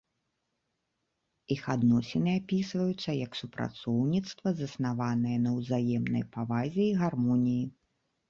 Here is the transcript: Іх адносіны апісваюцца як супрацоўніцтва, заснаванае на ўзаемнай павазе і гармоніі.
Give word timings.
Іх 1.55 1.63
адносіны 1.73 2.31
апісваюцца 2.39 3.09
як 3.25 3.37
супрацоўніцтва, 3.41 4.47
заснаванае 4.61 5.37
на 5.45 5.51
ўзаемнай 5.59 6.23
павазе 6.37 6.83
і 6.89 6.97
гармоніі. 7.03 7.63